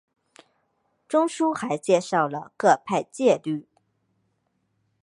[1.07, 3.67] 书中还介绍了各派戒律。